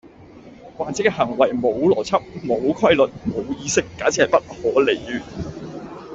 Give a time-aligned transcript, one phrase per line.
[0.77, 3.03] 患者嘅行為無邏輯、無規律、
[3.35, 5.21] 無意識，簡直係不可理喻